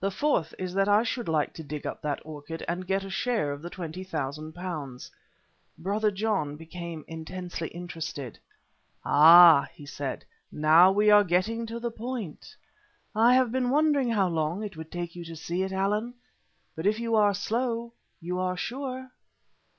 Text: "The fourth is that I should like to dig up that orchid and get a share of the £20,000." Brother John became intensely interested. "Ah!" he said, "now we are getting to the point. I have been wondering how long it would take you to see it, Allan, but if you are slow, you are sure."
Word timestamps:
"The 0.00 0.10
fourth 0.10 0.54
is 0.58 0.72
that 0.72 0.88
I 0.88 1.02
should 1.02 1.28
like 1.28 1.52
to 1.52 1.62
dig 1.62 1.86
up 1.86 2.00
that 2.00 2.24
orchid 2.24 2.64
and 2.66 2.86
get 2.86 3.04
a 3.04 3.10
share 3.10 3.52
of 3.52 3.60
the 3.60 3.68
£20,000." 3.68 5.10
Brother 5.76 6.10
John 6.10 6.56
became 6.56 7.04
intensely 7.06 7.68
interested. 7.68 8.38
"Ah!" 9.04 9.68
he 9.74 9.84
said, 9.84 10.24
"now 10.50 10.90
we 10.90 11.10
are 11.10 11.22
getting 11.22 11.66
to 11.66 11.78
the 11.78 11.90
point. 11.90 12.56
I 13.14 13.34
have 13.34 13.52
been 13.52 13.68
wondering 13.68 14.08
how 14.08 14.28
long 14.28 14.64
it 14.64 14.74
would 14.74 14.90
take 14.90 15.14
you 15.14 15.22
to 15.26 15.36
see 15.36 15.62
it, 15.62 15.70
Allan, 15.70 16.14
but 16.74 16.86
if 16.86 16.98
you 16.98 17.14
are 17.14 17.34
slow, 17.34 17.92
you 18.22 18.38
are 18.38 18.56
sure." 18.56 19.10